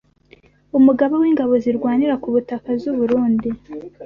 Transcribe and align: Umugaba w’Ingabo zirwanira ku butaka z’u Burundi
Umugaba 0.77 1.13
w’Ingabo 1.21 1.53
zirwanira 1.63 2.13
ku 2.21 2.27
butaka 2.33 2.69
z’u 2.81 2.93
Burundi 2.97 3.49